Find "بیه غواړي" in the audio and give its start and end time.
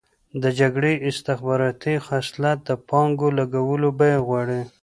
3.99-4.61